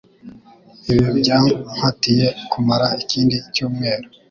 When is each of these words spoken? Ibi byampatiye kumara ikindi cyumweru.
Ibi 0.91 1.07
byampatiye 1.19 2.27
kumara 2.51 2.87
ikindi 3.03 3.35
cyumweru. 3.53 4.05